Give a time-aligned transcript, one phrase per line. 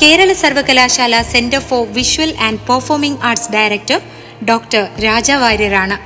[0.00, 4.00] കേരള സർവകലാശാല centre for visual and performing arts director
[4.48, 5.96] doctor Raja വാര്യരാണ്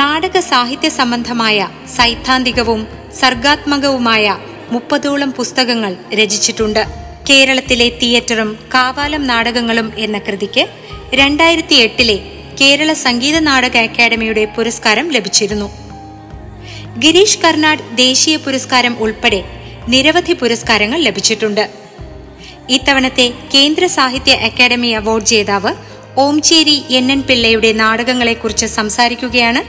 [0.00, 2.80] നാടക സാഹിത്യ സംബന്ധമായ സൈദ്ധാന്തികവും
[3.20, 4.36] സർഗാത്മകവുമായ
[4.70, 6.82] മുപ്പതോളം പുസ്തകങ്ങൾ രചിച്ചിട്ടുണ്ട്.
[7.30, 10.64] കേരളത്തിലെ തിയേറ്ററും കാവാലം നാടകങ്ങളും എന്ന കൃതിക്ക്
[11.20, 12.18] രണ്ടായിരത്തി എട്ടിലെ
[12.60, 15.68] കേരള സംഗീത നാടക അക്കാദമിയുടെ പുരസ്കാരം ലഭിച്ചിരുന്നു.
[16.98, 19.40] ഗിരീഷ് കർണാട് ദേശീയ പുരസ്കാരം ഉൾപ്പെടെ
[19.88, 21.83] നിരവധി പുരസ്കാരങ്ങൾ ലഭിച്ചിട്ടുണ്ട്.
[22.70, 25.74] ഇത്തവണത്തെ കേന്ദ്ര സാഹിത്യ അക്കാദമി അവാർഡ് ജേതാവ്
[26.16, 29.62] ഓംചേരി എൻ എൻ പിള്ളയുടെ നാടകങ്ങളെക്കുറിച്ച് സംസാരിക്കുകയാണ്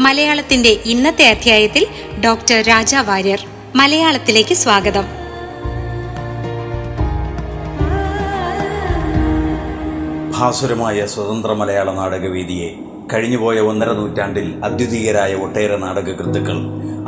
[0.00, 1.86] മലയാളത്തിന്റെ ഇന്നത്തെ അധ്യായത്തിൽ
[2.24, 3.46] ഡോക്ടർ രാജ വാര്യർ.
[3.76, 5.04] മലയാളത്തിലേക്ക് സ്വാഗതം.
[10.38, 12.74] ഭാസുരമായ സ്വതന്ത്ര മലയാള നാടകവേദിയെ
[13.12, 16.58] കഴിഞ്ഞുപോയ ഒന്നര നൂറ്റാണ്ടിൽ അദ്വിതീയരായ ഒട്ടേറെ നാടകകൃത്തുക്കൾ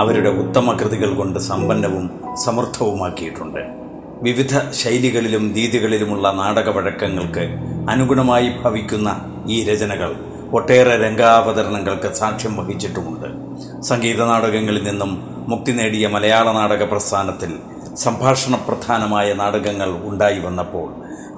[0.01, 2.11] അവരുടെ ഉത്തമ കൃതികൾ കൊണ്ട് സമ്പന്നവും
[2.45, 3.82] സമൃദ്ധവുമാക്കിയിട്ടുണ്ട്
[4.23, 7.45] വിവിധ ശൈലികളിലും രീതികളിലുമുള്ള നാടക വഴക്കങ്ങൾക്ക്
[7.91, 9.09] അനുഗുണമായി ഭവിക്കുന്ന
[9.47, 10.11] ഈ രചനകൾ
[10.53, 13.29] ഒട്ടേറെ രംഗാവതരണങ്ങൾക്ക് സാക്ഷ്യം വഹിച്ചിട്ടുമുണ്ട്.
[13.83, 17.53] സംഗീത നാടകങ്ങളിൽ നിന്നും മുക്തി നേടിയ മലയാള നാടക പ്രസ്ഥാനത്തിൽ
[17.97, 20.89] സംഭാഷണ പ്രധാനമായ നാടകങ്ങൾ ഉണ്ടായി വന്നപ്പോൾ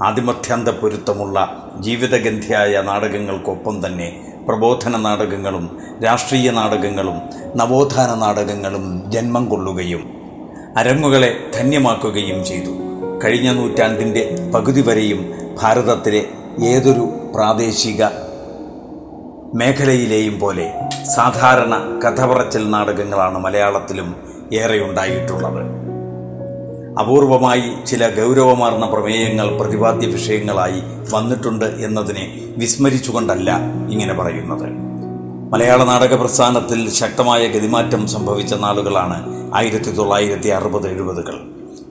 [0.05, 1.39] ആദിമത്യാന്ത പൊരുത്തമുള്ള
[1.81, 4.09] ജീവിതഗന്ധിയായ നാടകങ്ങൾക്കൊപ്പം തന്നെ
[4.49, 5.65] പ്രബോധന നാടകങ്ങളും
[6.05, 7.19] രാഷ്ട്രീയ നാടകങ്ങളും
[7.57, 10.24] നവോത്ഥാന നാടകങ്ങളും ജന്മം കൊള്ളുകയും
[10.77, 12.71] അരങ്ങുകളെ ധന്യമാക്കുകയും ചെയ്തു.
[13.25, 16.25] കഴിഞ്ഞ നൂറ്റാണ്ടിന്റെ പകുതി വരെയും ഭാരതത്തിലെ
[16.65, 18.05] ഏതൊരു പ്രാദേശിക
[19.55, 20.73] മേഖലയിലെയും പോലെ
[21.15, 24.17] സാധാരണ കഥ പറച്ചൽ നാടകങ്ങളാണ് മലയാളത്തിലും
[24.53, 25.85] ഏറെ ഉണ്ടായിട്ടുള്ളത്
[27.01, 30.83] അപൂർവമായി ചില ഗൗരവമാർന്ന പ്രമേയങ്ങൾ പ്രതിപാദ്യ വിഷയങ്ങളായി
[31.15, 33.57] വന്നിട്ടുണ്ട് എന്നതിനെ വിസ്മരിച്ചുകൊണ്ടല്ല
[33.91, 34.84] ഇങ്ങനെ പറയുന്നത്.
[35.55, 39.17] മലയാള നാടക പ്രസ്ഥാനത്തിൽ ശക്തമായ ഗതിമാറ്റം സംഭവിച്ച നാളുകളാണ്
[39.55, 41.41] ആയിരത്തി തൊള്ളായിരത്തി അറുപത് എഴുപതുകൾ.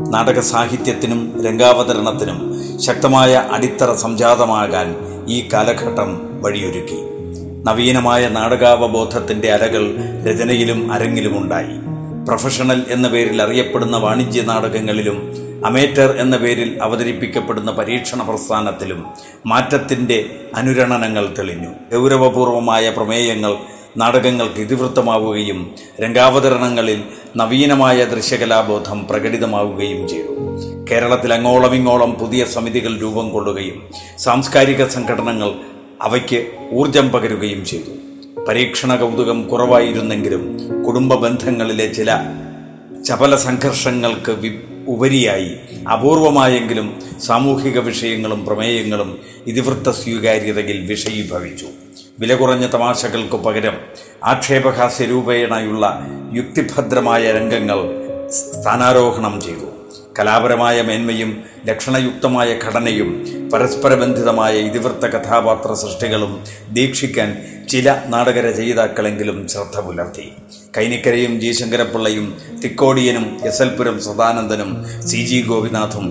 [0.09, 2.39] നാടക സാഹിത്യത്തിനും രംഗാവതരണത്തിനും
[2.79, 4.95] ശക്തമായ അടിത്തറ സംജാതമാകാൻ
[5.27, 6.97] ഈ കാലഘട്ടം വഴിയൊരുക്കി.
[7.63, 9.95] നവീനമായ നാടകാവബോധത്തിന്റെ അലകൾ
[10.27, 11.77] രചനയിലും അരങ്ങിലുമുണ്ടായി.
[12.25, 15.35] പ്രൊഫഷണൽ എന്ന പേരിൽ അറിയപ്പെടുന്ന വാണിജ്യ നാടകങ്ങളിലും
[15.65, 19.05] അമേറ്റർ എന്ന പേരിൽ അവതരിപ്പിക്കപ്പെടുന്ന പരീക്ഷണ പ്രസ്ഥാനത്തിലും
[19.45, 20.25] മാറ്റത്തിന്റെ
[20.55, 21.95] അനുരണനങ്ങൾ തെളിഞ്ഞു.
[21.95, 23.55] ഗൗരവപൂർവമായ പ്രമേയങ്ങൾ
[23.97, 27.03] നാടകങ്ങൾക്ക് ഇതിവൃത്തമാവുകയും രംഗാവതരണങ്ങളിൽ
[27.37, 30.31] നവീനമായ ദൃശ്യകലാബോധം പ്രകടിതമാവുകയും ചെയ്തു.
[30.91, 35.53] കേരളത്തിൽ അങ്ങോളമിങ്ങോളം പുതിയ സമിതികൾ രൂപം കൊള്ളുകയും സാംസ്കാരിക സംഘടനകൾ
[36.01, 37.91] അവയ്ക്ക് ഊർജം പകരുകയും ചെയ്തു.
[38.43, 40.43] പരീക്ഷണ കൗതുകം കുറവായിരുന്നെങ്കിലും
[40.83, 42.11] കുടുംബ ബന്ധങ്ങളിലെ ചില
[43.05, 44.31] ചപല സംഘർഷങ്ങൾക്ക്
[44.87, 45.55] ഉപരിയായി.
[45.91, 51.65] അപൂർവമായെങ്കിലും സാമൂഹിക വിഷയങ്ങളും പ്രമേയങ്ങളും ഇതിവൃത്ത സ്വീകാര്യതയിൽ വിഷയീഭവിച്ചു.
[52.19, 53.77] വില കുറഞ്ഞ തമാശകൾക്കു പകരം
[54.23, 59.73] ആക്ഷേപഹാസ്യരൂപേണയുള്ള യുക്തിഭദ്രമായ രംഗങ്ങൾ സ്ഥാനാരോഹണം ചെയ്തു.
[60.19, 63.09] കലാപരമായ മേന്മയും ലക്ഷണയുക്തമായ ഘടനയും
[63.53, 70.31] പരസ്പരബന്ധിതമായ ഇതിവൃത്ത കഥാപാത്ര സൃഷ്ടികളും ദീക്ഷിക്കാൻ ചില നാടകരചയിതാക്കളെങ്കിലും ശ്രദ്ധ പുലർത്തി.
[70.77, 72.25] കൈനിക്കരയും ജി ശങ്കരപ്പിള്ളയും
[72.63, 74.71] തിക്കോടിയനും എസ് എൽ പുരം സദാനന്ദനും
[75.07, 76.05] സി ജി ഗോപിനാഥും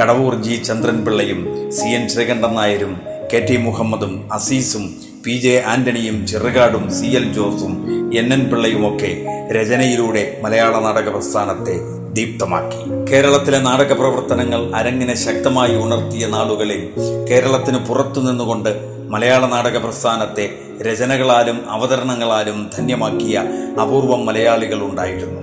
[0.00, 1.40] കടവൂർ ജി ചന്ദ്രൻപിള്ളയും
[1.70, 2.92] സി എൻ ശ്രീകണ്ഠൻ നായരും
[3.32, 4.84] കെ ടി മുഹമ്മദും അസീസും
[5.24, 7.72] പി ജെ ആന്റണിയും ചെറുകാടും സി എൽ ജോസും
[8.18, 9.10] എൻ എൻ പിള്ളയും ഒക്കെ
[9.52, 11.76] രചനയിലൂടെ മലയാള നാടക പ്രസ്ഥാനത്തെ
[12.12, 12.80] ദീപ്തമാക്കി.
[13.10, 16.82] കേരളത്തിലെ നാടക പ്രവർത്തനങ്ങൾ അരങ്ങിനെ ശക്തമായി ഉണർത്തിയ നാളുകളിൽ
[17.30, 20.44] കേരളത്തിന് പുറത്തു നിന്നുകൊണ്ട് മലയാള നാടക പ്രസ്ഥാനത്തെ
[20.82, 23.42] രചനകളാലും അവതരണങ്ങളാലും ധന്യമാക്കിയ
[23.82, 25.40] അപൂർവം മലയാളികൾ ഉണ്ടായിരുന്നു.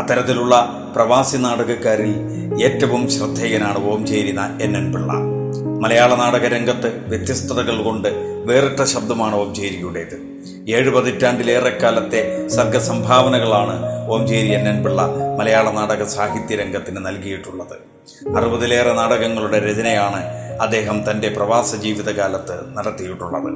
[0.00, 0.54] അത്തരത്തിലുള്ള
[0.96, 2.12] പ്രവാസി നാടകക്കാരിൽ
[2.64, 5.12] ഏറ്റവും ശ്രദ്ധേയനാണ് ഓംചേരി എൻ എൻ പിള്ള.
[5.84, 8.08] മലയാള നാടക രംഗത്ത് വ്യത്യസ്തതകൾ കൊണ്ട്
[8.46, 10.16] വേറിട്ട ശബ്ദമാണ് ഓംചേരിയുടേത്
[10.68, 13.76] ഏഴ് പതിറ്റാണ്ടിലേറെക്കാലത്തെ സർഗസംഭാവനകളാണ്
[14.10, 15.02] ഓംചേരി എൻ എൻ പിള്ള
[15.38, 17.76] മലയാള നാടക സാഹിത്യ രംഗത്തിന് നൽകിയിട്ടുള്ളത്.
[18.36, 20.22] അറുപതിലേറെ നാടകങ്ങളുടെ രചനയാണ്
[20.60, 23.52] അദ്ദേഹം തന്റെ പ്രവാസ ജീവിതകാലത്ത് നടത്തിയിട്ടുള്ളത്.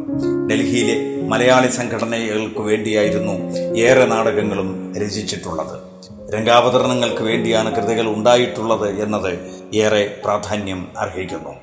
[0.51, 3.33] ഡൽഹിയിലെ മലയാളി സംഘടനകൾക്ക് വേണ്ടിയായിരുന്നു
[3.79, 5.95] ഏറെ നാടകങ്ങളും രചിച്ചിട്ടുള്ളത്.
[6.35, 9.39] രംഗാവതരണങ്ങൾക്ക് വേണ്ടിയാണ് കൃതികൾ ഉണ്ടായിട്ടുള്ളത് എന്നത്
[9.75, 11.55] ഏറെ പ്രാധാന്യം അർഹിക്കുന്നു.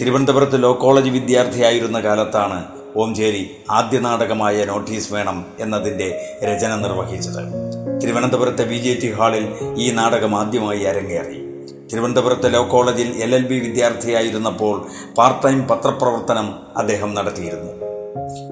[0.00, 2.64] തിരുവനന്തപുരത്ത് ലോ കോളേജ് വിദ്യാർത്ഥിയായിരുന്ന കാലത്താണ്
[2.96, 7.42] ഓംചേരി ആദ്യ നാടകമായ നോട്ടീസ് വേണം എന്നതിന്റെ രചന നിർവഹിച്ചത്.
[8.02, 11.47] തിരുവനന്തപുരത്തെ വി ഹാളിൽ ഈ നാടകം ആദ്യമായി അരങ്ങേറി.
[11.92, 14.86] തിരുവനന്തപുരത്തെ ലോ കോളേജിൽ എൽ എൽ ബി വിദ്യാർത്ഥിയായിരുന്നപ്പോൾ
[15.18, 17.72] പാർട്ട് ടൈം പത്രപ്രവർത്തനം അദ്ദേഹം നടത്തിയിരുന്നു.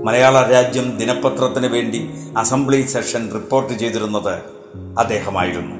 [0.04, 4.38] മലയാള രാജ്യം ദിനപത്രത്തിന് വേണ്ടി അസംബ്ലി സെഷൻ റിപ്പോർട്ട് ചെയ്തിരുന്നത്
[4.98, 5.76] അദ്ദേഹമായിരുന്നു.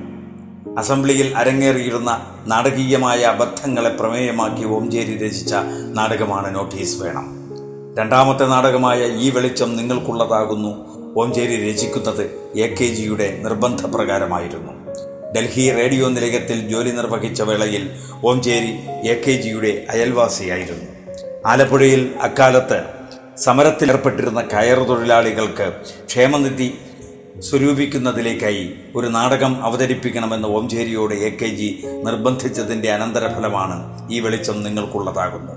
[0.79, 5.55] അസംബ്ലിയിൽ അരങ്ങേറിയിരുന്ന നാടകീയമായ അബദ്ധങ്ങളെ പ്രമേയമാക്കി ഓംചേരി രചിച്ച
[5.95, 7.37] നാടകമാണ് നോട്ടീസ് വേണം.
[7.99, 10.87] രണ്ടാമത്തെ നാടകമായ ഈ വെളിച്ചം നിങ്ങൾക്കുള്ളതാകുന്നു.
[11.17, 12.25] ഓംചേരി രചിക്കുന്നത്
[12.57, 14.86] എ കെ ജിയുടെ നിർബന്ധപ്രകാരമായിരുന്നു.
[15.37, 17.91] ഡൽഹി റേഡിയോ നിലയത്തിൽ ജോലി നിർവഹിച്ച വേളയിൽ
[18.25, 18.73] ഓംചേരി
[19.09, 20.87] എ കെ ജിയുടെ അയൽവാസിയായിരുന്നു.
[21.47, 22.79] ആലപ്പുഴയിൽ അക്കാലത്ത്
[23.37, 25.73] സമരത്തിലേർപ്പെട്ടിരുന്ന കയർ തൊഴിലാളികൾക്ക്
[26.07, 26.69] ക്ഷേമനിധി
[27.41, 31.69] സ്വരൂപിക്കുന്നതിലേക്കായി ഒരു നാടകം അവതരിപ്പിക്കണമെന്ന് ഓംചേരിയോട് എ കെ ജി
[32.05, 35.53] നിർബന്ധിച്ചതിന്റെ അനന്തരഫലമാണ് ഈ വെളിച്ചം നിങ്ങൾക്കുള്ളതാകുന്നു.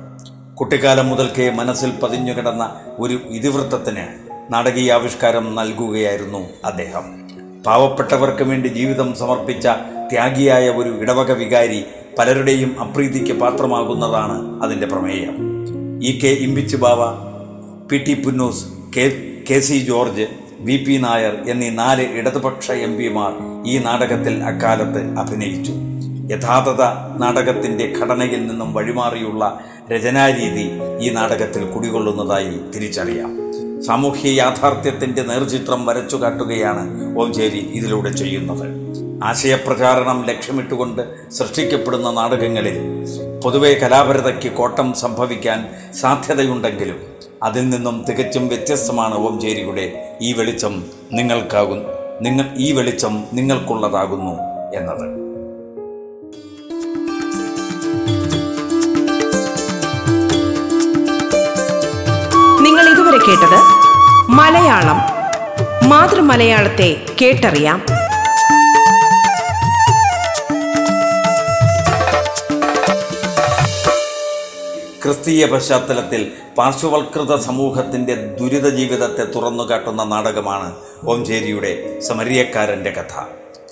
[0.54, 2.64] കുട്ടിക്കാലം മുതൽക്കേ മനസ്സിൽ പതിഞ്ഞുകിടന്ന
[3.00, 4.06] ഒരു ഇതിവൃത്തത്തിന്
[4.54, 7.06] നാടകീയാവിഷ്കാരം നൽകുകയായിരുന്നു അദ്ദേഹം.
[7.66, 9.68] പാവപ്പെട്ടവർക്ക് വേണ്ടി ജീവിതം സമർപ്പിച്ച
[10.10, 11.84] ത്യാഗിയായ ഒരു ഇടവക വികാരി
[12.20, 15.36] പലരുടെയും അപ്രീതിക്ക് പാത്രമാകുന്നതാണ് അതിന്റെ പ്രമേയം.
[16.04, 17.00] E K Imbichi Bava
[17.88, 18.66] P T Punnoose
[18.98, 20.28] K K C George
[20.60, 23.34] V P Nair എന്നീ നാല് ഇടതുപക്ഷ എം പിമാർ
[23.68, 25.72] ഈ നാടകത്തിൽ അക്കാലത്ത് അഭിനയിച്ചു.
[26.34, 26.82] യഥാർത്ഥ
[27.20, 29.60] നാടകത്തിന്റെ ഘടനയിൽ നിന്നും വഴിമാറിയുള്ള
[29.92, 33.49] രചനാരീതി ഈ നാടകത്തിൽ കുടികൊള്ളുന്നതായി തിരിച്ചറിയാം.
[33.86, 38.68] സാമൂഹ്യ യാഥാർത്ഥ്യത്തിന്റെ നേർചിത്രം വരച്ചു കാട്ടുകയാണ് ഓംചേരി ഇതിലൂടെ ചെയ്യുന്നത്.
[39.24, 42.78] ആശയപ്രചാരണം ലക്ഷ്യമിട്ടുകൊണ്ട് സൃഷ്ടിക്കപ്പെടുന്ന നാടകങ്ങളിൽ
[43.44, 47.00] പൊതുവെ കലാപരതയ്ക്ക് കോട്ടം സംഭവിക്കാൻ സാധ്യതയുണ്ടെങ്കിലും
[47.44, 51.86] അതിൽ നിന്നും തികച്ചും വ്യത്യസ്തമാണ് ഓംചേരിയുടെ ഈ വെളിച്ചം നിങ്ങൾക്കാകും
[52.22, 54.34] നിങ്ങൾ ഈ വെളിച്ചം നിങ്ങൾക്കുള്ളതാകുന്നു
[54.76, 55.29] എന്നത്.
[63.20, 63.60] ഇതുവരെ കേട്ടത്
[64.32, 64.98] മലയാളം.
[65.90, 67.86] മാതൃമലയാളത്തെ കേട്ടറിയാം.
[75.04, 80.76] ക്രിസ്തീയ പശ്ചാത്തലത്തിൽ പാർശ്വവൽകൃത സമൂഹത്തിന്റെ ദുരിത ജീവിതത്തെ തുറന്നു കാട്ടുന്ന നാടകമാണ്
[81.08, 83.24] ഓംചേരിയുടെ സമരിയക്കാരന്റെ കഥ.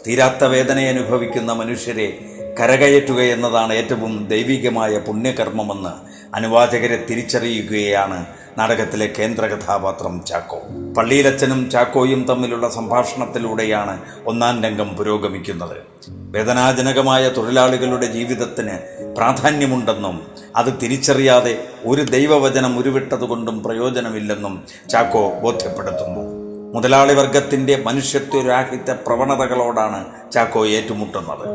[0.07, 2.19] തീരാത്ത വേദന അനുഭവിക്കുന്ന മനുഷ്യരെ
[2.59, 5.89] കരകയറ്റുക എന്നതാണ് ഏറ്റവും ദൈവികമായ പുണ്യകർമ്മമെന്ന്
[6.36, 8.25] അനുവാചകരെ തിരിച്ചറിയുകയാണ്
[8.57, 10.62] നാടകത്തിലെ കേന്ദ്ര കഥാപാത്രം ചാക്കോ.
[10.98, 15.77] പള്ളിയിലച്ചനും ചാക്കോയും തമ്മിലുള്ള സംഭാഷണത്തിലൂടെയാണ് ഒന്നാം രംഗം പുരോഗമിക്കുന്നത്.
[16.09, 18.77] വേദനാജനകമായ തൊഴിലാളികളുടെ ജീവിതത്തിന്
[19.18, 26.37] പ്രാധാന്യമുണ്ടെന്നും അത് തിരിച്ചറിയാതെ ഒരു ദൈവവചനം ഉരുവിട്ടതുകൊണ്ടും പ്രയോജനമില്ലെന്നും ചാക്കോ ബോധ്യപ്പെടുത്തുന്നു.
[26.73, 31.45] മുതലാളി വർഗത്തിന്റെ മനുഷ്യത്വരാഹിത്യ പ്രവണതകളോടാണ് ചാക്കോ ഏറ്റുമുട്ടുന്നത്.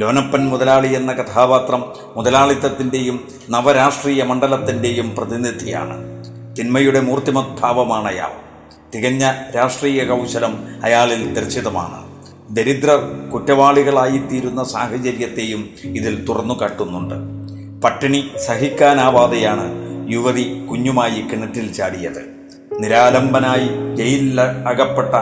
[0.00, 1.84] ലോനപ്പൻ മുതലാളി എന്ന കഥാപാത്രം
[2.16, 5.96] മുതലാളിത്തത്തിന്റെയും നവരാഷ്ട്രീയ മണ്ഡലത്തിന്റെയും പ്രതിനിധിയാണ്.
[6.56, 8.30] തിന്മയുടെ മൂർത്തിമത്ഭാവമാണ് അയാൾ
[8.94, 12.10] തികഞ്ഞ രാഷ്ട്രീയ കൗശലം അയാളിൽ ദർശിതമാണ്.
[12.50, 17.14] ദരിദ്രർ കുറ്റവാളികളായിത്തീരുന്ന സാഹചര്യത്തെയും ഇതിൽ തുറന്നു കാട്ടുന്നുണ്ട്.
[17.82, 19.66] പട്ടിണി സഹിക്കാനാവാതെയാണ്
[20.10, 22.29] യുവതി കുഞ്ഞുമായി കിണറ്റിൽ ചാടിയത്.
[22.80, 25.14] നിരാലംബനായി ജയിലിൽ അകപ്പെട്ട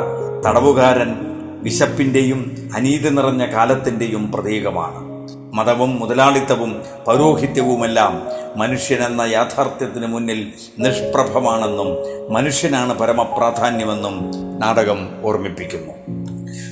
[0.47, 1.15] തടവുകാരൻ
[1.63, 5.09] വിശപ്പിന്റെയും അനീതി നിറഞ്ഞ കാലത്തിന്റെയും പ്രതീകമാണ്.
[5.55, 8.23] മതവും മുതലാളിത്തവും പൗരോഹിത്യവുമെല്ലാം
[8.57, 11.89] മനുഷ്യനെന്ന യാഥാർത്ഥ്യത്തിന് മുന്നിൽ നിഷ്പ്രഭമാണെന്നും
[12.33, 15.95] മനുഷ്യനാണ് പരമപ്രാധാന്യമെന്നും നാടകം ഓർമ്മിപ്പിക്കുന്നു.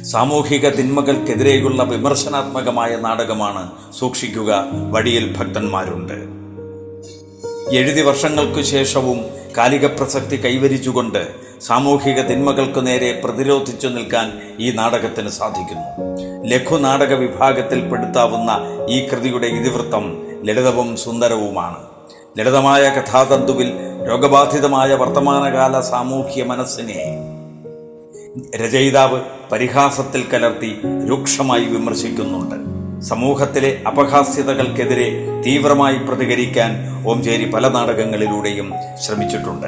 [0.04, 6.36] സാമൂഹിക തിന്മകൾക്കെതിരെയുള്ള വിമർശനാത്മകമായ നാടകമാണ് സൂക്ഷിക്കുക വടിയിൽ ഭക്തന്മാരുണ്ട്.
[7.76, 11.28] എഴുതി വർഷങ്ങൾക്കു ശേഷവും കാലിക പ്രസക്തി കൈവരിച്ചുകൊണ്ട്
[11.60, 16.06] സാമൂഹിക തിന്മകൾക്കു നേരെ പ്രതിരോധിച്ചു നിൽക്കാൻ ഈ നാടകത്തിന് സാധിക്കുന്നു.
[16.48, 18.50] ലഘുനാടക വിഭാഗത്തിൽപ്പെടുത്താവുന്ന
[18.88, 21.76] ഈ കൃതിയുടെ ഇതിവൃത്തം ലളിതവും സുന്ദരവുമാണ്.
[22.38, 23.72] ലളിതമായ കഥാതന്തുവിൽ
[24.08, 27.22] രോഗബാധിതമായ വർത്തമാനകാല സാമൂഹ്യ മനസ്സിനെ
[28.56, 29.20] രചയിതാവ്
[29.52, 32.75] പരിഹാസത്തിൽ കലർത്തി രൂക്ഷമായി വിമർശിക്കുന്നുണ്ട്.
[33.00, 39.66] സമൂഹത്തിലെ അപഹാസ്യതകൾക്കെതിരെ തീവ്രമായി പ്രതികരിക്കാൻ ഓംചേരി പല നാടകങ്ങളിലൂടെയും ശ്രമിച്ചിട്ടുണ്ട്.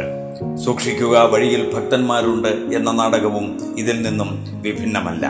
[0.56, 5.28] സൂക്ഷിക്കുക വഴിയിൽ ഭക്തന്മാരുണ്ട് എന്ന നാടകവും ഇതിൽ നിന്നും വിഭിന്നമല്ല.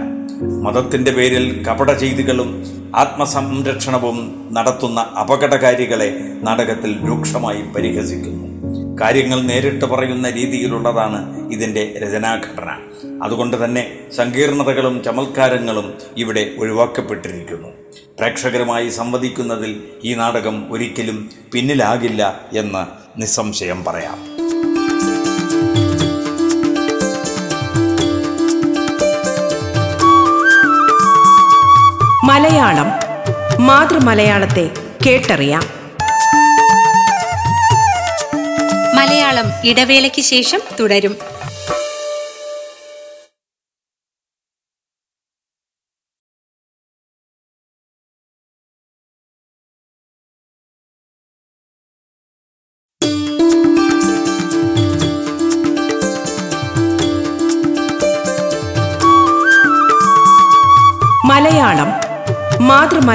[0.63, 8.49] മതത്തിന്റെ പേരിൽ കപട ചെയ്തികളും ആത്മസംരക്ഷണവും നടത്തുന്ന അപകടകാരികളെ നാടകത്തിൽ രൂക്ഷമായി പരിഹസിക്കുന്നു.
[9.01, 12.71] കാര്യങ്ങൾ നേരിട്ട് പറയുന്ന രീതിയിലുള്ളതാണ് ഇതിന്റെ രചനാഘടന.
[13.25, 17.69] അതുകൊണ്ട് തന്നെ സങ്കീർണതകളും ചമത്കാരങ്ങളും ഇവിടെ ഒഴിവാക്കപ്പെട്ടിരിക്കുന്നു.
[18.19, 22.87] പ്രേക്ഷകരുമായി സംവദിക്കുന്നതിൽ ഈ നാടകം ഒരിക്കലും പിന്നിലാകില്ല എന്ന്
[23.21, 24.19] നിസ്സംശയം പറയാം.
[32.25, 32.87] മലയാളം
[33.67, 34.71] മാതൃമലയാളത്തെ
[35.07, 35.63] കേട്ടറിയാം.
[38.97, 41.38] മലയാളം ഇടവേളയ്ക്ക് ശേഷം തുടരും.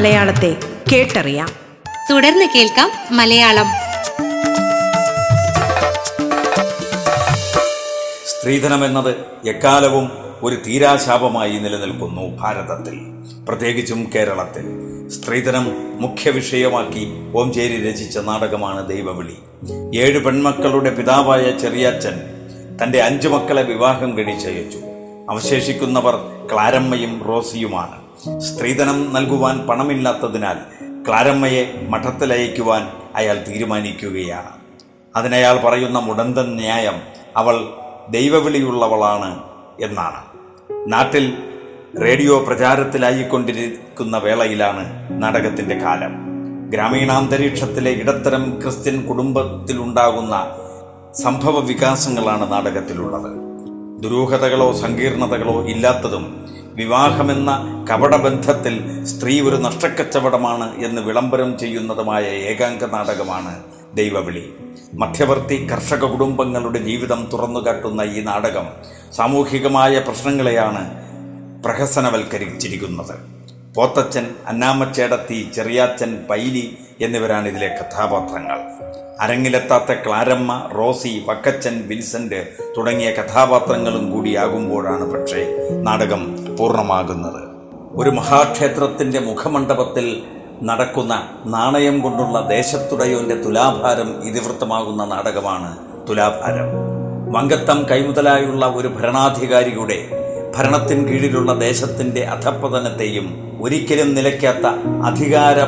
[0.04, 0.56] മാതൃമലയാളത്തെ
[0.92, 1.50] കേട്ടറിയാം.
[2.12, 3.66] തുടർന്ന് കേൾക്കാം മലയാളം.
[8.28, 9.16] സ്ത്രീധനം എന്നത്
[9.48, 13.00] എക്കാലവും ഒരു തീരാശാപമായി നിലനിൽക്കുന്നു ഭാരതത്തിൽ
[13.48, 14.66] പ്രത്യേകിച്ചും കേരളത്തിൽ.
[15.10, 15.66] സ്ത്രീധനം
[16.02, 19.38] മുഖ്യ വിഷയമാക്കി ഓംചേരി രചിച്ച നാടകമാണ് ദൈവവിളി.
[19.98, 22.22] ഏഴ് പെൺമക്കളുടെ പിതാവായ ചെറിയാച്ചൻ
[22.84, 24.78] തന്റെ അഞ്ചു മക്കളെ വിവാഹം കഴിച്ചയച്ചു.
[25.30, 26.16] അവശേഷിക്കുന്നവർ
[26.54, 28.03] ക്ലാരമ്മയും റോസിയുമാണ്.
[28.24, 30.58] സ്ത്രീധനം നൽകുവാൻ പണമില്ലാത്തതിനാൽ
[31.08, 34.50] ക്ലാരമ്മയെ മഠത്തിലയക്കുവാൻ അയാൾ തീരുമാനിക്കുകയാണ്.
[35.16, 36.94] അതിനയാൾ പറയുന്ന മുടന്തൻ ന്യായം
[37.38, 37.66] അവൾ
[38.10, 39.44] ദൈവവിളിയുള്ളവളാണ്
[39.82, 40.24] എന്നാണ്.
[40.92, 41.38] നാട്ടിൽ
[42.02, 44.84] റേഡിയോ പ്രചാരത്തിലായിക്കൊണ്ടിരിക്കുന്ന വേളയിലാണ്
[45.24, 46.12] നാടകത്തിന്റെ കാലം.
[46.70, 50.56] ഗ്രാമീണാന്തരീക്ഷത്തിലെ ഇടത്തരം ക്രിസ്ത്യൻ കുടുംബത്തിലുണ്ടാകുന്ന
[51.24, 53.32] സംഭവ വികാസങ്ങളാണ് നാടകത്തിലുള്ളത്.
[54.04, 57.52] ദുരൂഹതകളോ സങ്കീർണതകളോ ഇല്ലാത്തതും വിവാഹമെന്ന
[57.92, 63.64] കപടബന്ധത്തിൽ സ്ത്രീ ഒരു നഷ്ടക്കച്ചവടമാണ് എന്ന് വിളംബരം ചെയ്യുന്നതുമായ ഏകാംഗ നാടകമാണ്
[63.94, 64.54] ദൈവവിളി.
[64.94, 68.68] മധ്യവർത്തി കർഷക കുടുംബങ്ങളുടെ ജീവിതം തുറന്നുകാട്ടുന്ന ഈ നാടകം
[69.14, 71.04] സാമൂഹികമായ പ്രശ്നങ്ങളെയാണ്
[71.64, 73.16] പ്രഹസനവൽക്കരിച്ചിരിക്കുന്നത്.
[73.76, 78.60] പോത്തച്ചൻ അന്നാമ്മച്ചേടത്തി ചെറിയാച്ചൻ പൈലി എന്നിവരാണ് ഇതിലെ കഥാപാത്രങ്ങൾ.
[79.20, 85.46] അരങ്ങിലെത്താത്ത ക്ലാരമ്മ റോസി വക്കച്ചൻ വിൻസെന്റ് തുടങ്ങിയ കഥാപാത്രങ്ങളും കൂടിയാകുമ്പോഴാണ് പക്ഷേ
[85.82, 87.42] നാടകം പൂർണമാകുന്നത്.
[87.96, 90.24] ഒരു മഹാക്ഷേത്രത്തിന്റെ മുഖമണ്ഡപത്തിൽ
[90.64, 95.78] നടക്കുന്ന നാണയം കൊണ്ടുള്ള ദേശത്തുടയോന്റെ തുലാഭാരം ഇതിവൃത്തമാകുന്ന നാടകമാണ്
[96.10, 96.94] തുലാഭാരം.
[97.34, 100.24] വങ്കത്തം കൈമുതലായുള്ള ഒരു ഭരണാധികാരിയുടെ
[100.58, 104.66] ഭരണത്തിൻ കീഴിലുള്ള ദേശത്തിന്റെ അധപ്പതനത്തെയും ഒരിക്കലും നിലയ്ക്കാത്ത
[105.06, 105.64] അധികാര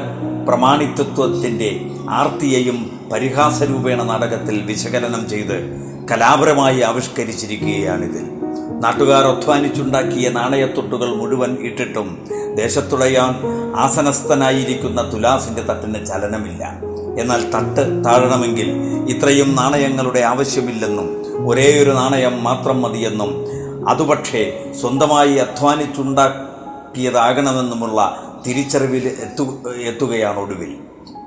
[0.47, 8.34] പ്രമാണിത്വത്തിന്റെ ആർത്തിയെയും പരിഹാസരൂപേണ നാടകത്തിൽ വിശകലനം ചെയ്ത് കലാപരമായി ആവിഷ്കരിച്ചിരിക്കുകയാണിതിൽ.
[8.79, 13.35] നാട്ടുകാർ അധ്വാനിച്ചുണ്ടാക്കിയ നാണയത്തൊട്ടുകൾ മുഴുവൻ ഇട്ടിട്ടും ദേശത്തുടയാൻ
[13.75, 16.81] ആസനസ്ഥനായിരിക്കുന്ന തുലാസിന്റെ തട്ടിന് ചലനമില്ല.
[17.19, 18.75] എന്നാൽ തട്ട് താഴണമെങ്കിൽ
[19.09, 23.45] ഇത്രയും നാണയങ്ങളുടെ ആവശ്യമില്ലെന്നും ഒരേയൊരു നാണയം മാത്രം മതിയെന്നും
[23.89, 30.77] അതുപക്ഷേ സ്വന്തമായി അധ്വാനിച്ചുണ്ടാക്കിയതാകണമെന്നുമുള്ള തിരിച്ചറിവിൽ എത്തു എത്തുകയാണ് ഒടുവിൽ.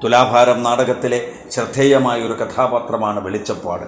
[0.05, 3.85] തുലാഭാരം നാടകത്തിലെ ശ്രദ്ധേയമായ ഒരു കഥാപാത്രമാണ് വെളിച്ചപ്പാട്.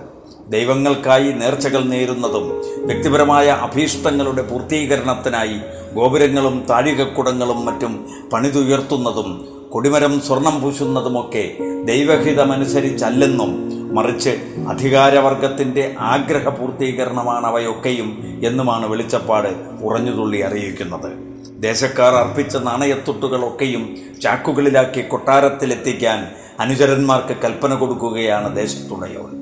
[0.48, 5.60] ദൈവങ്ങൾക്കായി നേർച്ചകൾ നേരുന്നതും വ്യക്തിപരമായ അഭീഷ്ടങ്ങളുടെ പൂർത്തീകരണത്തിനായി
[5.94, 7.92] ഗോപുരങ്ങളും താഴികക്കുടങ്ങളും മറ്റും
[8.32, 9.30] പണിതുയർത്തുന്നതും
[9.70, 11.44] കൊടിമരം സ്വർണം പൂശുന്നതുമൊക്കെ
[11.84, 13.50] ദൈവഹിതമനുസരിച്ചല്ലെന്നും
[13.94, 14.32] മറിച്ച്
[14.68, 19.48] അധികാരവർഗത്തിന്റെ ആഗ്രഹ പൂർത്തീകരണമാണ് അവയൊക്കെയും എന്നുമാണ് വെളിച്ചപ്പാട്
[19.82, 21.29] ഉറഞ്ഞുതുള്ളി അറിയിക്കുന്നത്.
[21.60, 26.28] ദേശക്കാർ അർപ്പിച്ച നാണയത്തൊട്ടുകളൊക്കെയും ചാക്കുകളിലാക്കി കൊട്ടാരത്തിലെത്തിക്കാൻ
[26.60, 29.32] അനുചരന്മാർക്ക് കൽപ്പന കൊടുക്കുകയാണ് ദേശത്തുണയോൻ.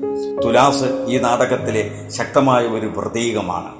[0.45, 3.71] തുലാസ് ഈ നാടകത്തിലെ ശക്തമായ ഒരു പ്രതീകമാണ്.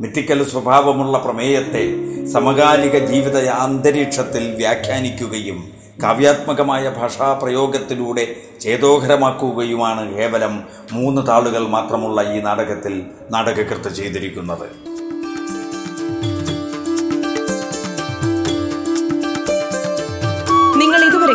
[0.00, 1.84] മിത്തിക്കൽ സ്വഭാവമുള്ള പ്രമേയത്തെ
[2.26, 5.70] സമകാലിക ജീവിത അന്തരീക്ഷത്തിൽ വ്യാഖ്യാനിക്കുകയും
[6.02, 14.95] കാവ്യാത്മകമായ ഭാഷാപ്രയോഗത്തിലൂടെ ചേതോഹരമാക്കുകയുമാണ് കേവലം മൂന്ന് താളുകൾ മാത്രമുള്ള ഈ നാടകത്തിൽ നാടകകൃത്ത് ചെയ്തിരിക്കുന്നത്.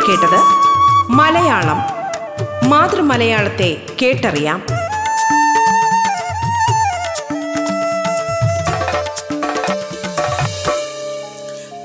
[0.09, 0.39] കേട്ടത്
[1.11, 1.77] മലയാളം.
[2.69, 4.63] മാതൃമലയാളത്തെ കേട്ടറിയാം.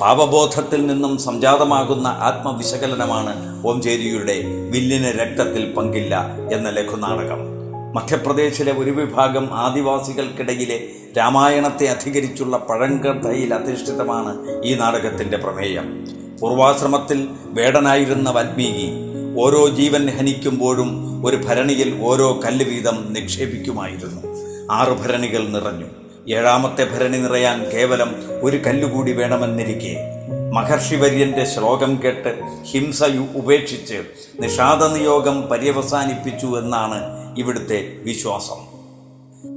[0.01, 7.39] പാപബോധത്തിൽ നിന്നും സംജാതമാകുന്ന ആത്മവിശകലനമാണ് ഓംചേരിയുടെ വില്ലിന് രക്തത്തിൽ പങ്കില്ല എന്ന ലഘുനാടകം.
[7.95, 10.87] മധ്യപ്രദേശിലെ ഒരു വിഭാഗം ആദിവാസികൾക്കിടയിലെ
[11.19, 16.17] രാമായണത്തെ അധികരിച്ചുള്ള പഴങ്കഥയിൽ അധിഷ്ഠിതമാണ് ഈ നാടകത്തിന്റെ പ്രമേയം.
[16.41, 18.93] പൂർവാശ്രമത്തിൽ വേടനായിരുന്ന വാൽമീകി
[19.41, 24.23] ഓരോ ജീവൻ ഹനിക്കുമ്പോഴും ഒരു ഭരണിയിൽ ഓരോ കല്ല് വീതം നിക്ഷേപിക്കുമായിരുന്നു.
[24.73, 25.87] ആറ് ഭരണികൾ നിറഞ്ഞു.
[26.29, 29.97] ഏഴാമത്തെ ഭരണി നിറയാൻ കേവലം ഒരു കല്ലുകൂടി വേണമെന്നിരിക്കെ.
[30.53, 33.03] മഹർഷിവര്യന്റെ ശ്ലോകം കേട്ട് ഹിംസ
[33.35, 34.03] ഉപേക്ഷിച്ച്
[34.41, 37.03] നിഷാദ നിയോഗം പര്യവസാനിപ്പിച്ചു എന്നാണ്
[37.39, 38.77] ഇവിടുത്തെ വിശ്വാസം.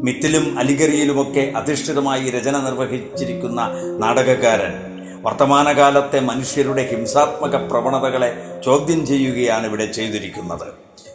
[0.02, 3.62] മിത്തിലും അലിഗറിയിലുമൊക്കെ അധിഷ്ഠിതമായി രചന നിർവഹിച്ചിരിക്കുന്ന
[4.00, 4.89] നാടകകാരൻ
[5.22, 10.68] വർത്തമാനകാലത്തെ മനുഷ്യരുടെ ഹിംസാത്മക പ്രവണതകളെ ചോദ്യം ചെയ്യുകയാണ് ഇവിടെ ചെയ്തിരിക്കുന്നത്.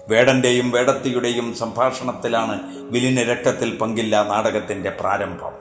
[0.09, 5.53] വേടന്റെയും വേടത്തിയുടെയും സംഭാഷണത്തിലാണ് വിലിന് രക്തത്തിൽ പങ്കില്ല നാടകത്തിന്റെ പ്രാരംഭം.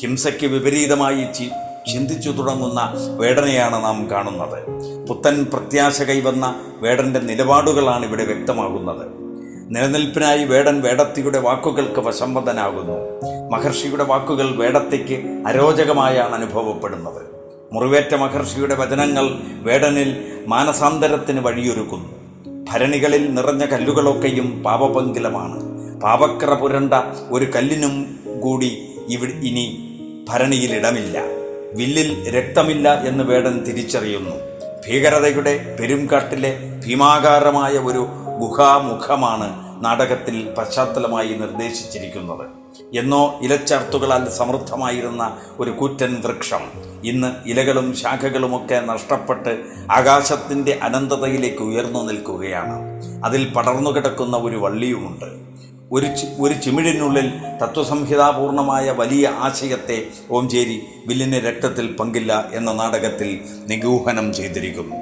[0.00, 1.24] ഹിംസയ്ക്ക് വിപരീതമായി
[1.92, 4.62] ചിന്തിച്ചു തുടങ്ങുന്ന വേടനെയാണ് നാം കാണുന്നത്.
[5.06, 9.06] പുത്തൻ പ്രത്യാശ കൈവന്ന വേടന്റെ നിലപാടുകളാണ് ഇവിടെ വ്യക്തമാകുന്നത്.
[9.70, 17.37] നിലനിൽപ്പിനായി വേടൻ വേടത്തിയുടെ വാക്കുകൾക്ക് വശംവദനാകുന്നു മഹർഷിയുടെ വാക്കുകൾ വേടത്തിക്ക് അരോചകമായാണ് അനുഭവപ്പെടുന്നത്.
[17.72, 19.30] മുറിവേറ്റ മഹർഷിയുടെ വചനങ്ങൾ
[19.62, 22.08] വേടനിൽ മാനസാന്തരത്തിന് വഴിയൊരുക്കുന്നു.
[22.70, 25.58] ഭരണികളിൽ നിറഞ്ഞ കല്ലുകളൊക്കെയും പാപപങ്കിലമാണ്.
[26.00, 26.94] പാപക്കറ പുരണ്ട
[27.30, 29.96] ഒരു കല്ലിനും കൂടി ഇവി ഇനി
[30.28, 31.22] ഭരണിയിലിടമില്ല
[31.72, 34.36] വില്ലിൽ രക്തമില്ല എന്ന് വേടൻ തിരിച്ചറിയുന്നു.
[34.86, 38.06] ഭീകരതയുടെ പെരുംകാട്ടിലെ ഭീമാകാരമായ ഒരു
[38.38, 39.48] ഗുഹാമുഖമാണ്
[39.84, 42.57] നാടകത്തിൽ പശ്ചാത്തലമായി നിർദ്ദേശിച്ചിരിക്കുന്നത്.
[42.94, 46.60] എന്നോ ഇലച്ചാർത്തുകളാൽ സമൃദ്ധമായിരുന്ന ഒരു കൂറ്റൻ വൃക്ഷം.
[47.04, 49.58] ഇന്ന് ഇലകളും ശാഖകളുമൊക്കെ നഷ്ടപ്പെട്ട്
[49.92, 53.02] ആകാശത്തിന്റെ അനന്തതയിലേക്ക് ഉയർന്നു നിൽക്കുകയാണ്.
[53.24, 55.48] അതിൽ പടർന്നു കിടക്കുന്ന ഒരു വള്ളിയുമുണ്ട്.
[55.92, 56.06] ഒരു
[56.38, 64.96] ഒരു ചിമിഴിനുള്ളിൽ തത്വസംഹിതാപൂർണമായ വലിയ ആശയത്തെ ഓംചേരി വില്ലിന് രക്തത്തിൽ പങ്കില്ല എന്ന നാടകത്തിൽ നിഗൂഹനം ചെയ്തിരിക്കുന്നു.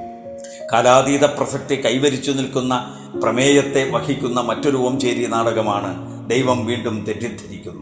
[0.73, 7.76] കാലാതീത പ്രസക്തി കൈവരിച്ചു നിൽക്കുന്ന പ്രമേയത്തെ വഹിക്കുന്ന മറ്റൊരു ഓംചേരി നാടകമാണ് ദൈവം വീണ്ടും തെറ്റിദ്ധരിക്കുന്നു.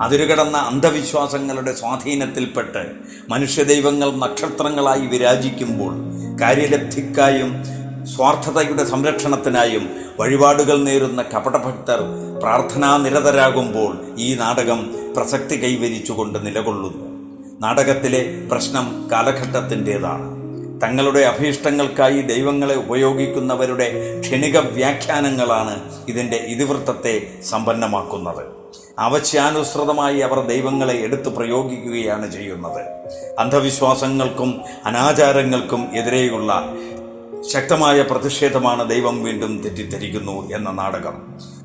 [0.00, 2.86] അതിരുകടന്ന അന്ധവിശ്വാസങ്ങളുടെ സ്വാധീനത്തിൽപ്പെട്ട്
[3.30, 5.94] മനുഷ്യദൈവങ്ങൾ നക്ഷത്രങ്ങളായി വിരാജിക്കുമ്പോൾ
[6.40, 7.64] കാര്യലബ്ധിക്കായും
[8.06, 9.90] സ്വാർത്ഥതയുടെ സംരക്ഷണത്തിനായും
[10.20, 12.00] വഴിപാടുകൾ നേരുന്ന കപടഭക്തർ
[12.40, 17.06] പ്രാർത്ഥനാ നിരതരാകുമ്പോൾ ഈ നാടകം പ്രസക്തി കൈവരിച്ചുകൊണ്ട് നിലകൊള്ളുന്നു.
[17.60, 20.38] നാടകത്തിലെ പ്രശ്നം കാലഘട്ടത്തിന്റെതാണ്.
[20.82, 28.57] തങ്ങളുടെ അഭീഷ്ടങ്ങൾക്കായി ദൈവങ്ങളെ ഉപയോഗിക്കുന്നവരുടെ ക്ഷണിക വ്യാഖ്യാനങ്ങളാണ് ഇതിന്റെ ഇതിവൃത്തത്തെ സമ്പന്നമാക്കുന്നത്.
[28.98, 32.82] ആവശ്യാനുസൃതമായി അവർ ദൈവങ്ങളെ എടുത്തു പ്രയോഗിക്കുകയാണ് ചെയ്യുന്നത്.
[33.38, 36.74] അന്ധവിശ്വാസങ്ങൾക്കും അനാചാരങ്ങൾക്കും എതിരെയുള്ള
[37.50, 41.14] ശക്തമായ പ്രതിഷേധമാണ് ദൈവം വീണ്ടും തെറ്റിദ്ധരിക്കുന്നു എന്ന നാടകം.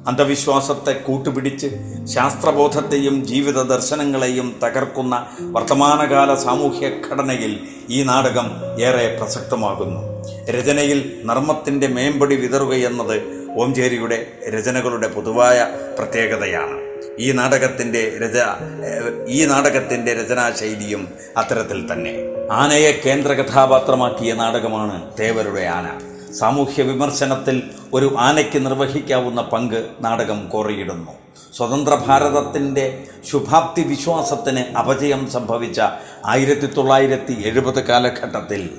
[0.08, 1.68] അന്ധവിശ്വാസത്തെ കൂട്ടുപിടിച്ച്
[2.06, 10.02] ശാസ്ത്രബോധത്തെയും ജീവിത ദർശനങ്ങളെയും തകർക്കുന്ന വർത്തമാനകാല സാമൂഹ്യ ഘടനയിൽ ഈ നാടകം ഏറെ പ്രസക്തമാകുന്നു.
[10.50, 15.68] രചനയിൽ നർമ്മത്തിന്റെ മേമ്പടി വിതറുകയെന്നത് ഓംചേരിയുടെ രചനകളുടെ പൊതുവായ
[16.00, 16.83] പ്രത്യേകതയാണ്.
[17.20, 18.38] ഈ നാടകത്തിന്റെ രച
[19.28, 22.14] ഈ നാടകത്തിന്റെ രചനാശൈലിയും അത്തരത്തിൽ തന്നെ.
[22.52, 26.00] ആനയെ കേന്ദ്ര കഥാപാത്രമാക്കിയ നാടകമാണ് തേവരുടെ ആന.
[26.34, 31.12] സാമൂഹ്യ വിമർശനത്തിൽ ഒരു ആനയ്ക്ക് നിർവഹിക്കാവുന്ന പങ്ക് നാടകം കോറിയിടുന്നു.
[31.58, 35.82] സ്വതന്ത്ര ഭാരതത്തിന്റെ ശുഭാപ്തി വിശ്വാസത്തിന് അപജയം സംഭവിച്ച
[36.26, 38.70] ആയിരത്തി തൊള്ളായിരത്തി എഴുപത് കാലഘട്ടത്തിൽ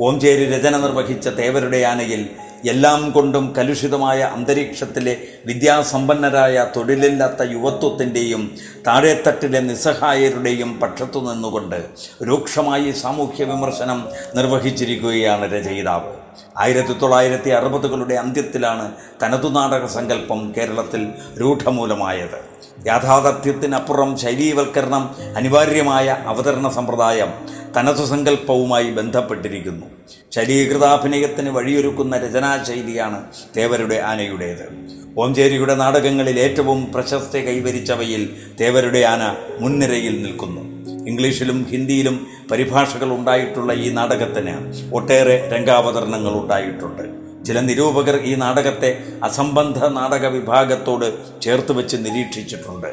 [0.00, 2.28] ഓംചേരി രചന നിർവഹിച്ച തേവരുടെ ആനയിൽ
[2.64, 5.14] എല്ലാം കൊണ്ടും കലുഷിതമായ അന്തരീക്ഷത്തിലെ
[5.46, 8.42] വിദ്യാസമ്പന്നരായ തൊഴിലില്ലാത്ത യുവത്വത്തിന്റെയും
[8.86, 11.78] താഴെത്തട്ടിലെ നിസ്സഹായരുടെയും പക്ഷത്തു നിന്നുകൊണ്ട്
[12.22, 14.00] രൂക്ഷമായി സാമൂഹ്യ വിമർശനം
[14.36, 16.23] നിർവഹിച്ചിരിക്കുകയാണ് രചയിതാവ്.
[16.58, 18.92] ആയിരത്തി തൊള്ളായിരത്തി അറുപതുകളുടെ അന്ത്യത്തിലാണ്
[19.22, 21.08] തനതു നാടക സങ്കല്പം കേരളത്തിൽ
[21.40, 22.54] രൂഢമൂലമായത്.
[22.86, 27.32] യാഥാർത്ഥ്യത്തിനപ്പുറം ശൈലീവൽക്കരണം അനിവാര്യമായ അവതരണ സമ്പ്രദായം
[27.76, 29.86] തനതു സങ്കല്പവുമായി ബന്ധപ്പെട്ടിരിക്കുന്നു.
[30.32, 33.24] ശരീകൃതാഭിനയത്തിന് വഴിയൊരുക്കുന്ന രചനാശൈലിയാണ്
[33.56, 34.94] തേവരുടെ ആനയുടേത്.
[35.18, 40.73] ഓംചേരിയുടെ നാടകങ്ങളിൽ ഏറ്റവും പ്രശസ്തി കൈവരിച്ചവയിൽ തേവരുടെ ആന മുൻനിരയിൽ നിൽക്കുന്നു.
[41.06, 47.24] ഇംഗ്ലീഷിലും ഹിന്ദിയിലും പരിഭാഷകൾ ഉണ്ടായിട്ടുള്ള ഈ നാടകത്തിന് ഒട്ടേറെ രംഗാവതരണങ്ങൾ ഉണ്ടായിട്ടുണ്ട്.
[47.44, 51.12] ചില നിരൂപകർ ഈ നാടകത്തെ അസംബന്ധ നാടക വിഭാഗത്തോട്
[51.42, 52.86] ചേർത്ത് വെച്ച് നിരീക്ഷിച്ചിട്ടുണ്ട്.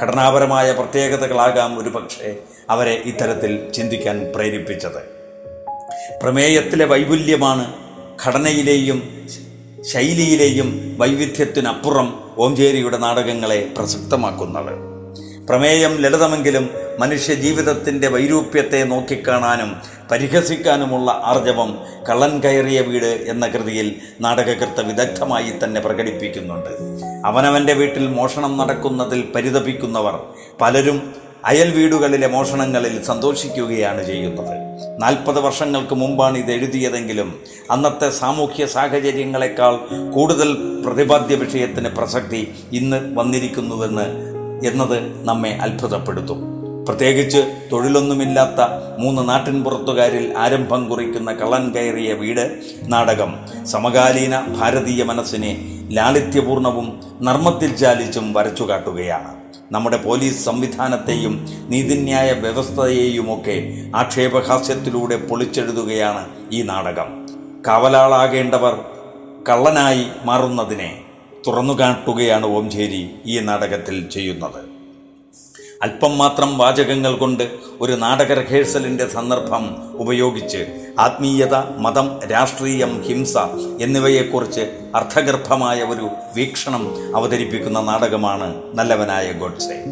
[0.00, 2.36] ഘടനാപരമായ പ്രത്യേകതകളാകാം ഒരു പക്ഷേ
[2.70, 5.20] അവരെ ഇത്തരത്തിൽ ചിന്തിക്കാൻ പ്രേരിപ്പിച്ചത്.
[6.22, 7.72] പ്രമേയത്തിലെ വൈപുല്യമാണ്
[8.26, 9.26] ഘടനയിലെയും
[9.82, 14.89] ശൈലിയിലെയും വൈവിധ്യത്തിനപ്പുറം ഓംചേരിയുടെ നാടകങ്ങളെ പ്രസക്തമാക്കുന്നത്.
[15.50, 19.76] പ്രമേയം ലളിതമെങ്കിലും മനുഷ്യ ജീവിതത്തിന്റെ വൈരൂപ്യത്തെ നോക്കിക്കാണാനും
[20.10, 21.78] പരിഹസിക്കാനുമുള്ള ആർജവം
[22.10, 26.68] കള്ളൻ കയറിയ വീട് എന്ന കൃതിയിൽ നാടകകൃത്ത് വിദഗ്ധമായി തന്നെ പ്രകടിപ്പിക്കുന്നുണ്ട്.
[27.26, 30.20] അവനവന്റെ വീട്ടിൽ മോഷണം നടക്കുന്നതിൽ പരിതപിക്കുന്നവർ
[30.60, 34.56] പലരും അയൽ വീടുകളിലെ മോഷണങ്ങളിൽ സന്തോഷിക്കുകയാണ് ചെയ്യുന്നത്.
[35.00, 39.76] നാൽപ്പത് വർഷങ്ങൾക്ക് മുമ്പാണ് ഇത് എഴുതിയതെങ്കിലും അന്നത്തെ സാമൂഹ്യ സാഹചര്യങ്ങളെക്കാൾ
[40.10, 44.29] കൂടുതൽ പ്രതിപാദ്യ വിഷയത്തിന് പ്രസക്തി ഇന്ന് വന്നിരിക്കുന്നുവെന്ന്
[44.64, 46.60] എന്നത് നമ്മെ അത്ഭുതപ്പെടുത്തും.
[46.88, 48.60] പ്രത്യേകിച്ച് തൊഴിലൊന്നുമില്ലാത്ത
[48.98, 58.64] മൂന്ന് നാട്ടിൻപുറത്തുകാരിൽ ആരംഭം കുറിക്കുന്ന കള്ളൻ കയറിയ വീട് നാടകം സമകാലീന ഭാരതീയ മനസ്സിനെ ലാളിത്യപൂർണവും നർമ്മത്തിൽ ചാലിച്ചും വരച്ചു
[58.64, 59.40] കാട്ടുകയാണ്.
[59.72, 67.26] നമ്മുടെ പോലീസ് സംവിധാനത്തെയും നീതിന്യായ വ്യവസ്ഥയെയുമൊക്കെ ആക്ഷേപഹാസ്യത്തിലൂടെ പൊളിച്ചെഴുതുകയാണ് ഈ നാടകം.
[67.66, 68.80] കാവലാളാകേണ്ടവർ
[69.48, 71.00] കള്ളനായി മാറുന്നതിനെ
[71.46, 74.70] തുറന്നു കാട്ടുകയാണ് ഓംചേരി ഈ നാടകത്തിൽ ചെയ്യുന്നത്.
[75.82, 77.48] അല്പം മാത്രം വാചകങ്ങൾ കൊണ്ട്
[77.80, 80.66] ഒരു നാടക റിഹേഴ്സലിന്റെ സന്ദർഭം ഉപയോഗിച്ച്
[80.98, 83.36] ആത്മീയത മതം രാഷ്ട്രീയം ഹിംസ
[83.80, 84.60] എന്നിവയെക്കുറിച്ച്
[84.94, 89.84] അർത്ഥഗർഭമായ ഒരു വീക്ഷണം അവതരിപ്പിക്കുന്ന നാടകമാണ് നല്ലവനായ ഗോഡ്സെ.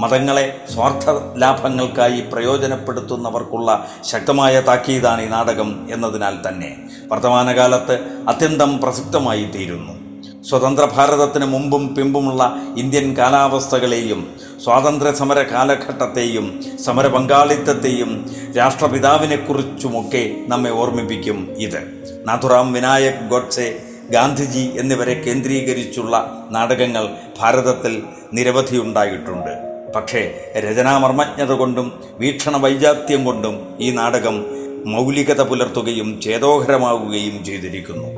[0.00, 6.76] മതങ്ങളെ സ്വാർത്ഥ ലാഭങ്ങൾക്കായി പ്രയോജനപ്പെടുത്തുന്നവർക്കുള്ള ശക്തമായ താക്കീതാണ് ഈ നാടകം എന്നതിനാൽ തന്നെ
[7.12, 9.99] വർത്തമാനകാലത്ത് അത്യന്തം പ്രസക്തമായി തീരുന്നു
[10.48, 14.20] സ്വതന്ത്ര ഭാരതത്തിന് മുമ്പും പിമ്പുമുള്ള ഇന്ത്യൻ കാലാവസ്ഥകളെയും
[14.64, 16.46] സ്വാതന്ത്ര്യ സമര കാലഘട്ടത്തെയും
[16.84, 21.80] സമര പങ്കാളിത്തത്തെയും രാഷ്ട്രപിതാവിനെക്കുറിച്ചുമൊക്കെ നമ്മെ ഓർമ്മിപ്പിക്കും ഇത്.
[22.26, 27.08] നാഥുറാം വിനായക് ഗോഡ്സെ ഗാന്ധിജി എന്നിവരെ കേന്ദ്രീകരിച്ചുള്ള നാടകങ്ങൾ
[27.40, 29.52] ഭാരതത്തിൽ നിരവധി ഉണ്ടായിട്ടുണ്ട്.
[29.96, 31.86] പക്ഷേ രചനാമർമ്മജ്ഞത കൊണ്ടും
[32.18, 34.46] വീക്ഷണ വൈജാത്യം കൊണ്ടും ഈ നാടകം
[34.86, 38.08] മൗലികത പുലർത്തുകയും ചേതോഹരമാവുകയും ചെയ്തിരിക്കുന്നു.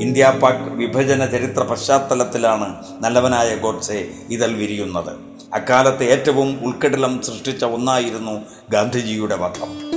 [0.00, 5.12] ഇന്ത്യ പാക് വിഭജന ചരിത്ര പശ്ചാത്തലത്തിലാണ് നല്ലവനായ ഗോഡ്സെ ഇതൽ വിരിയുന്നത്.
[5.54, 9.92] അക്കാലത്ത് ഏറ്റവും ഉൾക്കടലം സൃഷ്ടിച്ച ഒന്നായിരുന്നു ഗാന്ധിജിയുടെ വധം.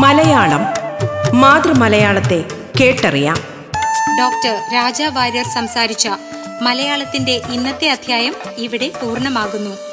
[0.00, 0.60] മലയാളം.
[1.40, 2.44] മാതൃമലയാളത്തെ
[2.80, 3.36] കേട്ടറിയാം.
[4.18, 6.08] ഡോക്ടർ രാജ വാര്യർ സംസാരിച്ച
[6.62, 9.91] മലയാളത്തിന്റെ ഇന്നത്തെ അധ്യായം ഇവിടെ പൂർണമാകുന്നു.